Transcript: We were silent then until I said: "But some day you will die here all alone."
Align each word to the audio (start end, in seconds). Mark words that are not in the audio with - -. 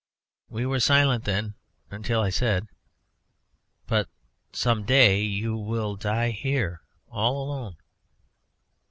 We 0.49 0.65
were 0.65 0.79
silent 0.79 1.25
then 1.25 1.53
until 1.91 2.21
I 2.21 2.31
said: 2.31 2.65
"But 3.85 4.09
some 4.51 4.83
day 4.83 5.21
you 5.21 5.55
will 5.55 5.95
die 5.95 6.31
here 6.31 6.81
all 7.11 7.43
alone." 7.43 7.77